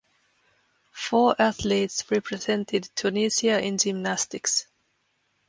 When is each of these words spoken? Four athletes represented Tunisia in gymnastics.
Four 0.93 1.35
athletes 1.39 2.05
represented 2.09 2.89
Tunisia 2.95 3.63
in 3.63 3.77
gymnastics. 3.77 4.65